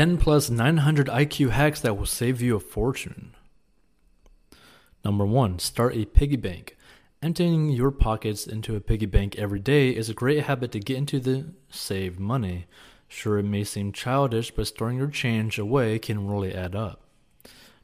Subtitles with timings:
[0.00, 3.34] 10 plus 900 IQ hacks that will save you a fortune.
[5.04, 5.58] Number 1.
[5.58, 6.78] Start a piggy bank.
[7.20, 10.96] Emptying your pockets into a piggy bank every day is a great habit to get
[10.96, 12.64] into the save money.
[13.08, 17.02] Sure, it may seem childish, but storing your change away can really add up.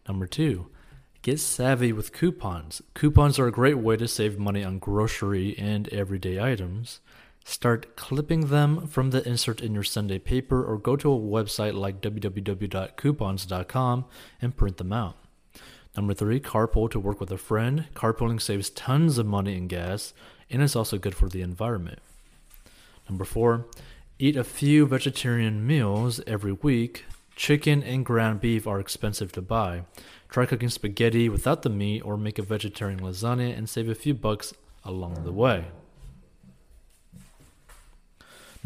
[0.08, 0.68] Number 2.
[1.20, 2.80] Get savvy with coupons.
[2.94, 7.00] Coupons are a great way to save money on grocery and everyday items.
[7.48, 11.74] Start clipping them from the insert in your Sunday paper or go to a website
[11.74, 14.04] like www.coupons.com
[14.42, 15.14] and print them out.
[15.96, 17.84] Number three, carpool to work with a friend.
[17.94, 20.12] Carpooling saves tons of money in gas
[20.50, 22.00] and is also good for the environment.
[23.08, 23.66] Number four,
[24.18, 27.04] eat a few vegetarian meals every week.
[27.36, 29.82] Chicken and ground beef are expensive to buy.
[30.28, 34.14] Try cooking spaghetti without the meat or make a vegetarian lasagna and save a few
[34.14, 34.52] bucks
[34.84, 35.66] along the way.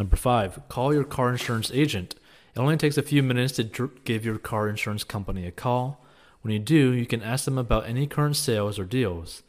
[0.01, 2.15] Number five, call your car insurance agent.
[2.55, 6.03] It only takes a few minutes to give your car insurance company a call.
[6.41, 9.43] When you do, you can ask them about any current sales or deals.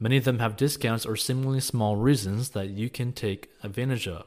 [0.00, 4.24] Many of them have discounts or seemingly small reasons that you can take advantage of.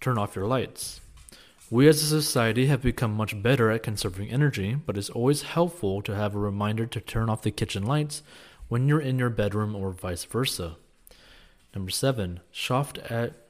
[0.00, 1.00] Turn off your lights.
[1.68, 6.00] We as a society have become much better at conserving energy, but it's always helpful
[6.02, 8.22] to have a reminder to turn off the kitchen lights
[8.68, 10.76] when you're in your bedroom or vice versa.
[11.74, 13.45] Number seven, shop at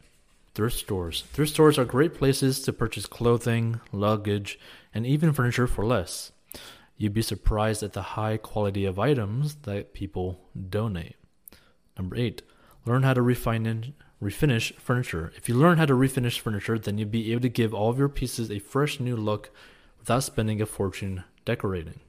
[0.56, 1.22] Thrift stores.
[1.34, 4.58] Thrift stores are great places to purchase clothing, luggage,
[4.94, 6.32] and even furniture for less.
[6.96, 10.40] You'd be surprised at the high quality of items that people
[10.70, 11.16] donate.
[11.98, 12.40] Number eight,
[12.86, 15.30] learn how to refine refinish furniture.
[15.36, 17.98] If you learn how to refinish furniture, then you'll be able to give all of
[17.98, 19.50] your pieces a fresh new look
[19.98, 22.00] without spending a fortune decorating.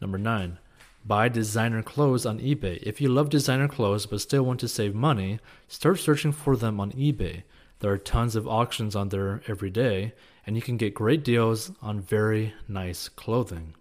[0.00, 0.60] Number nine,
[1.06, 2.82] buy designer clothes on eBay.
[2.82, 6.80] If you love designer clothes but still want to save money, start searching for them
[6.80, 7.44] on eBay.
[7.78, 10.14] There are tons of auctions on there every day,
[10.46, 13.74] and you can get great deals on very nice clothing.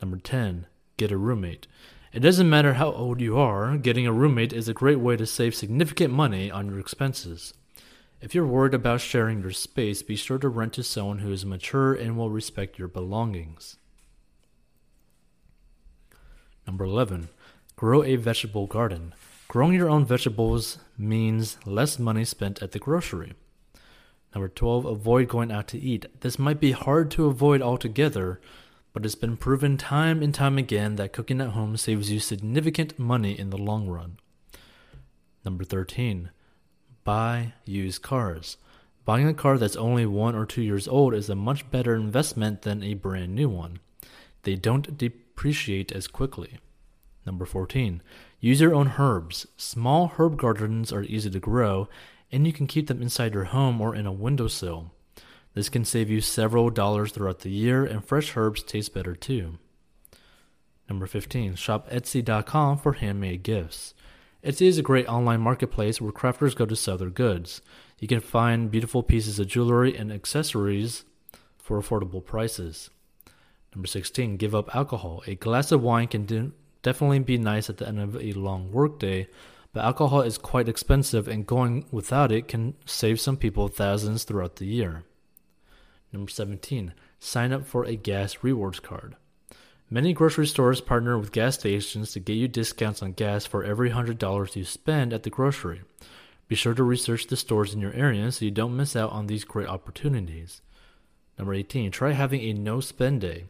[0.00, 1.66] Number 10, get a roommate.
[2.12, 5.26] It doesn't matter how old you are, getting a roommate is a great way to
[5.26, 7.54] save significant money on your expenses.
[8.20, 11.44] If you're worried about sharing your space, be sure to rent to someone who is
[11.44, 13.76] mature and will respect your belongings.
[16.66, 17.28] Number 11,
[17.76, 19.14] grow a vegetable garden.
[19.48, 23.34] Growing your own vegetables means less money spent at the grocery.
[24.34, 26.06] Number 12, avoid going out to eat.
[26.20, 28.40] This might be hard to avoid altogether,
[28.92, 32.98] but it's been proven time and time again that cooking at home saves you significant
[32.98, 34.18] money in the long run.
[35.44, 36.30] Number 13,
[37.04, 38.56] buy used cars.
[39.04, 42.62] Buying a car that's only one or two years old is a much better investment
[42.62, 43.78] than a brand new one.
[44.42, 44.98] They don't
[45.36, 46.58] depreciate as quickly.
[47.26, 48.02] Number 14.
[48.40, 49.46] Use your own herbs.
[49.56, 51.88] Small herb gardens are easy to grow,
[52.32, 54.92] and you can keep them inside your home or in a windowsill.
[55.54, 59.58] This can save you several dollars throughout the year, and fresh herbs taste better too.
[60.88, 61.56] Number 15.
[61.56, 63.92] Shop Etsy.com for handmade gifts.
[64.44, 67.60] Etsy is a great online marketplace where crafters go to sell their goods.
[67.98, 71.04] You can find beautiful pieces of jewelry and accessories
[71.58, 72.90] for affordable prices.
[73.76, 74.38] Number 16.
[74.38, 75.22] Give up alcohol.
[75.26, 79.28] A glass of wine can definitely be nice at the end of a long workday,
[79.74, 84.56] but alcohol is quite expensive and going without it can save some people thousands throughout
[84.56, 85.04] the year.
[86.10, 86.94] Number 17.
[87.18, 89.14] Sign up for a gas rewards card.
[89.90, 93.90] Many grocery stores partner with gas stations to get you discounts on gas for every
[93.90, 95.82] $100 you spend at the grocery.
[96.48, 99.26] Be sure to research the stores in your area so you don't miss out on
[99.26, 100.62] these great opportunities.
[101.38, 101.90] Number 18.
[101.90, 103.44] Try having a no spend day.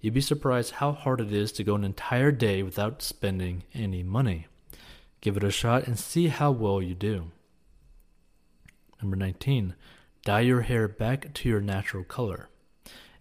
[0.00, 4.02] You'd be surprised how hard it is to go an entire day without spending any
[4.02, 4.46] money.
[5.20, 7.30] Give it a shot and see how well you do.
[9.02, 9.74] Number 19.
[10.24, 12.48] Dye your hair back to your natural color.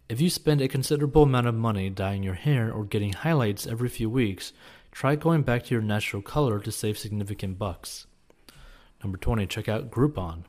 [0.07, 3.89] If you spend a considerable amount of money dyeing your hair or getting highlights every
[3.89, 4.53] few weeks,
[4.91, 8.07] try going back to your natural color to save significant bucks.
[9.03, 9.45] Number 20.
[9.47, 10.45] Check out Groupon.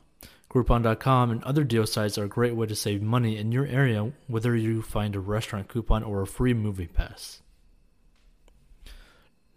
[0.51, 4.11] Groupon.com and other deal sites are a great way to save money in your area,
[4.27, 7.41] whether you find a restaurant coupon or a free movie pass.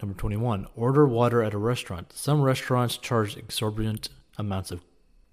[0.00, 0.69] Number 21.
[0.76, 2.12] Order water at a restaurant.
[2.12, 4.08] Some restaurants charge exorbitant
[4.38, 4.85] amounts of,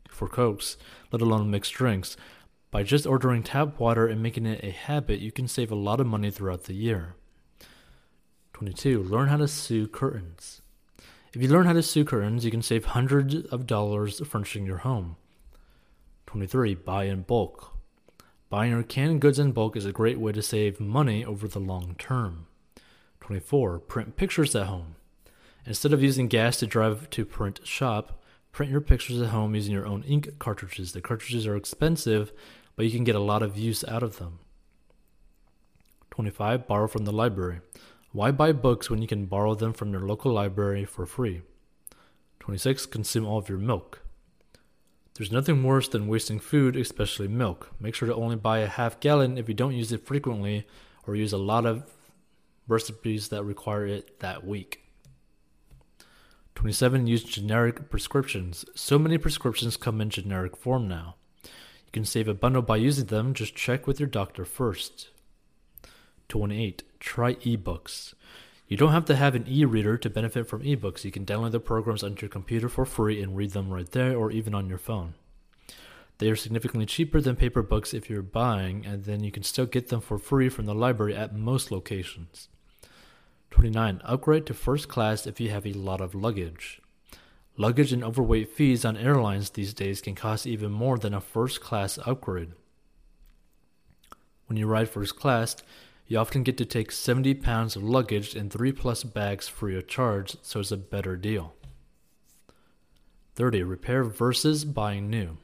[0.09, 0.77] for cokes,
[1.11, 2.17] let alone mixed drinks.
[2.71, 5.99] By just ordering tap water and making it a habit, you can save a lot
[5.99, 7.13] of money throughout the year.
[8.53, 9.03] 22.
[9.03, 10.63] Learn how to sew curtains.
[11.35, 14.77] If you learn how to sew curtains, you can save hundreds of dollars furnishing your
[14.77, 15.17] home.
[16.31, 16.75] 23.
[16.75, 17.75] Buy in bulk.
[18.49, 21.59] Buying your canned goods in bulk is a great way to save money over the
[21.59, 22.47] long term.
[23.19, 23.79] 24.
[23.79, 24.95] Print pictures at home.
[25.65, 28.23] Instead of using gas to drive to print shop,
[28.53, 30.93] print your pictures at home using your own ink cartridges.
[30.93, 32.31] The cartridges are expensive,
[32.77, 34.39] but you can get a lot of use out of them.
[36.11, 36.65] 25.
[36.65, 37.59] Borrow from the library.
[38.13, 41.41] Why buy books when you can borrow them from your local library for free?
[42.39, 42.85] 26.
[42.85, 44.00] Consume all of your milk.
[45.21, 47.69] There's nothing worse than wasting food, especially milk.
[47.79, 50.65] Make sure to only buy a half gallon if you don't use it frequently
[51.05, 51.83] or use a lot of
[52.67, 54.81] recipes that require it that week.
[56.55, 57.05] 27.
[57.05, 58.65] Use generic prescriptions.
[58.73, 61.17] So many prescriptions come in generic form now.
[61.43, 65.09] You can save a bundle by using them, just check with your doctor first.
[66.29, 66.81] 28.
[66.99, 68.15] Try ebooks.
[68.71, 71.03] You don't have to have an e reader to benefit from ebooks.
[71.03, 74.15] You can download the programs onto your computer for free and read them right there
[74.15, 75.15] or even on your phone.
[76.19, 79.65] They are significantly cheaper than paper books if you're buying, and then you can still
[79.65, 82.47] get them for free from the library at most locations.
[83.49, 83.99] 29.
[84.05, 86.81] Upgrade to first class if you have a lot of luggage.
[87.57, 91.59] Luggage and overweight fees on airlines these days can cost even more than a first
[91.59, 92.53] class upgrade.
[94.45, 95.57] When you ride first class,
[96.11, 99.87] you often get to take 70 pounds of luggage and 3 plus bags free of
[99.87, 101.53] charge, so it's a better deal.
[103.35, 103.63] 30.
[103.63, 105.37] Repair versus buying new.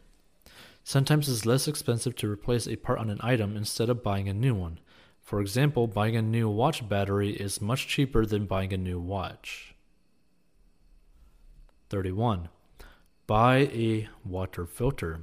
[0.84, 4.34] Sometimes it's less expensive to replace a part on an item instead of buying a
[4.34, 4.80] new one.
[5.22, 9.74] For example, buying a new watch battery is much cheaper than buying a new watch.
[11.90, 12.50] 31.
[13.26, 15.22] Buy a water filter.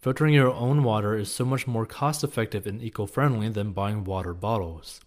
[0.00, 4.02] Filtering your own water is so much more cost effective and eco friendly than buying
[4.02, 5.02] water bottles.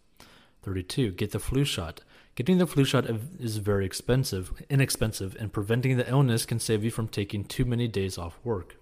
[0.62, 1.14] 32.
[1.14, 2.02] Get the flu shot.
[2.36, 3.08] Getting the flu shot
[3.40, 7.88] is very expensive, inexpensive, and preventing the illness can save you from taking too many
[7.88, 8.78] days off work.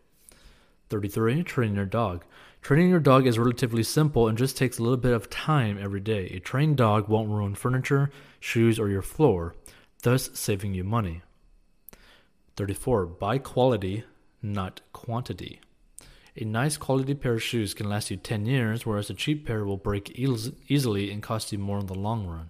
[0.90, 1.44] 33.
[1.44, 2.25] Train your dog.
[2.62, 6.02] Training your dog is relatively simple and just takes a little bit of time every
[6.02, 6.25] day.
[6.36, 8.12] A trained dog won't ruin furniture,
[8.42, 9.56] shoes, or your floor,
[10.04, 11.22] thus saving you money.
[12.57, 13.06] 34.
[13.06, 14.04] Buy quality,
[14.42, 15.62] not quantity.
[16.38, 19.66] A nice quality pair of shoes can last you 10 years, whereas a cheap pair
[19.66, 22.50] will break e- easily and cost you more in the long run.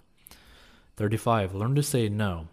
[0.98, 1.56] 35.
[1.56, 2.48] Learn to say no.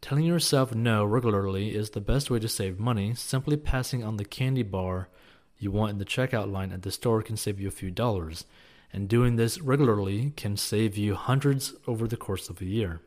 [0.00, 3.12] Telling yourself no regularly is the best way to save money.
[3.14, 5.08] Simply passing on the candy bar
[5.58, 8.44] you want in the checkout line at the store can save you a few dollars,
[8.92, 13.00] and doing this regularly can save you hundreds over the course of a year.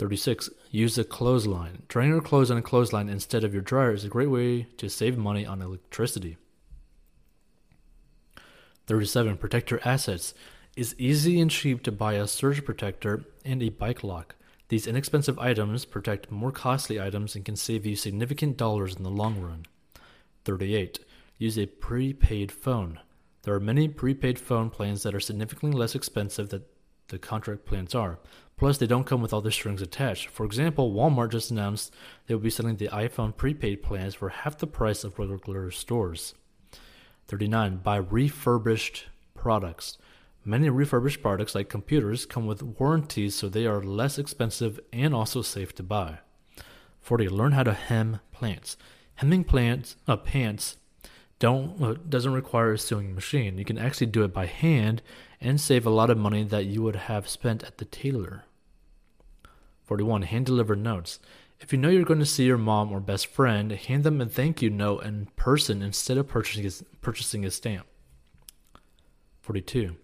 [0.00, 0.50] 36.
[0.72, 1.84] Use a clothesline.
[1.86, 4.90] Drying your clothes on a clothesline instead of your dryer is a great way to
[4.90, 6.36] save money on electricity.
[8.86, 9.36] 37.
[9.36, 10.34] Protect your assets.
[10.76, 14.34] It's easy and cheap to buy a surge protector and a bike lock.
[14.68, 19.10] These inexpensive items protect more costly items and can save you significant dollars in the
[19.10, 19.66] long run.
[20.44, 21.00] 38.
[21.38, 22.98] Use a prepaid phone.
[23.42, 26.62] There are many prepaid phone plans that are significantly less expensive than
[27.08, 28.18] the contract plans are.
[28.56, 30.28] Plus, they don't come with all the strings attached.
[30.28, 31.92] For example, Walmart just announced
[32.26, 36.34] they will be selling the iPhone prepaid plans for half the price of regular stores.
[37.28, 37.78] 39.
[37.78, 39.98] Buy refurbished products.
[40.44, 45.40] Many refurbished products, like computers, come with warranties, so they are less expensive and also
[45.40, 46.18] safe to buy.
[47.00, 47.28] 40.
[47.28, 48.76] Learn how to hem plants.
[49.16, 50.76] Hemming plants, uh, pants
[51.38, 53.58] don't uh, doesn't require a sewing machine.
[53.58, 55.02] You can actually do it by hand
[55.40, 58.44] and save a lot of money that you would have spent at the tailor.
[59.84, 60.22] 41.
[60.22, 61.18] Hand delivered notes.
[61.62, 64.26] If you know you're going to see your mom or best friend, hand them a
[64.26, 67.86] thank you note in person instead of purchasing a, purchasing a stamp.
[69.42, 69.94] 42.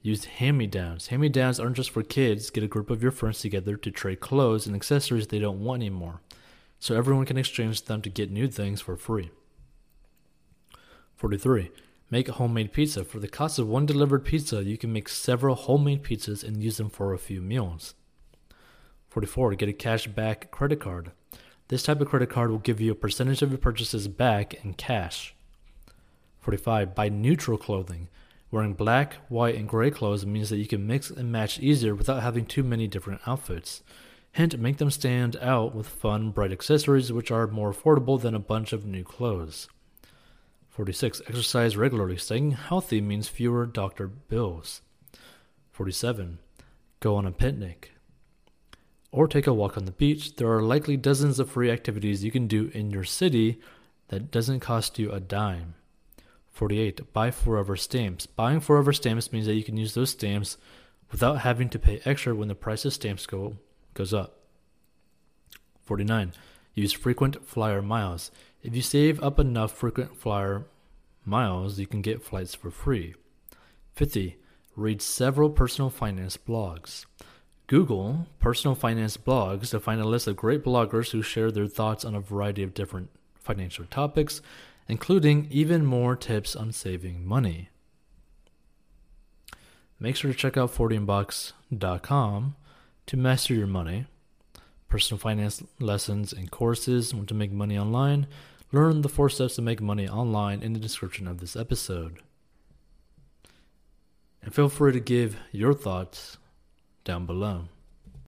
[0.00, 1.08] Use hand me downs.
[1.08, 2.48] Hand me downs aren't just for kids.
[2.48, 5.82] Get a group of your friends together to trade clothes and accessories they don't want
[5.82, 6.22] anymore,
[6.78, 9.30] so everyone can exchange them to get new things for free.
[11.16, 11.70] 43.
[12.10, 13.04] Make a homemade pizza.
[13.04, 16.78] For the cost of one delivered pizza, you can make several homemade pizzas and use
[16.78, 17.94] them for a few meals.
[19.12, 19.56] 44.
[19.56, 21.12] Get a cash back credit card.
[21.68, 24.72] This type of credit card will give you a percentage of your purchases back in
[24.72, 25.34] cash.
[26.40, 26.94] 45.
[26.94, 28.08] Buy neutral clothing.
[28.50, 32.22] Wearing black, white, and gray clothes means that you can mix and match easier without
[32.22, 33.82] having too many different outfits.
[34.32, 38.38] Hint, make them stand out with fun, bright accessories which are more affordable than a
[38.38, 39.68] bunch of new clothes.
[40.70, 41.20] 46.
[41.28, 42.16] Exercise regularly.
[42.16, 44.80] Staying healthy means fewer doctor bills.
[45.70, 46.38] 47.
[47.00, 47.92] Go on a picnic
[49.12, 52.30] or take a walk on the beach, there are likely dozens of free activities you
[52.30, 53.60] can do in your city
[54.08, 55.74] that doesn't cost you a dime.
[56.50, 57.12] 48.
[57.12, 58.26] Buy forever stamps.
[58.26, 60.56] Buying forever stamps means that you can use those stamps
[61.10, 63.56] without having to pay extra when the price of stamps go
[63.94, 64.38] goes up.
[65.84, 66.32] 49.
[66.74, 68.30] Use frequent flyer miles.
[68.62, 70.64] If you save up enough frequent flyer
[71.24, 73.14] miles, you can get flights for free.
[73.94, 74.36] 50.
[74.74, 77.04] Read several personal finance blogs.
[77.72, 82.04] Google personal finance blogs to find a list of great bloggers who share their thoughts
[82.04, 84.42] on a variety of different financial topics,
[84.88, 87.70] including even more tips on saving money.
[89.98, 92.56] Make sure to check out 14bucks.com
[93.06, 94.04] to master your money,
[94.90, 98.26] personal finance lessons and courses on to make money online.
[98.70, 102.18] Learn the four steps to make money online in the description of this episode.
[104.42, 106.36] And feel free to give your thoughts
[107.04, 107.64] down below.